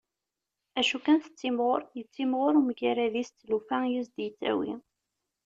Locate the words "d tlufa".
3.31-3.77